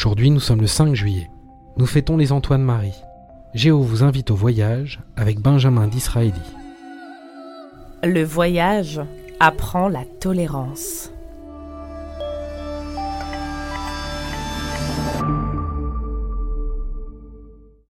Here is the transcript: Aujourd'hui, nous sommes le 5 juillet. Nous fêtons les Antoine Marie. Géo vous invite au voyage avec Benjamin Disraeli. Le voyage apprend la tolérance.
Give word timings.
Aujourd'hui, 0.00 0.30
nous 0.30 0.40
sommes 0.40 0.62
le 0.62 0.66
5 0.66 0.94
juillet. 0.94 1.28
Nous 1.76 1.84
fêtons 1.84 2.16
les 2.16 2.32
Antoine 2.32 2.62
Marie. 2.62 3.04
Géo 3.52 3.82
vous 3.82 4.02
invite 4.02 4.30
au 4.30 4.34
voyage 4.34 4.98
avec 5.14 5.40
Benjamin 5.40 5.88
Disraeli. 5.88 6.40
Le 8.02 8.22
voyage 8.22 9.02
apprend 9.40 9.90
la 9.90 10.06
tolérance. 10.18 11.12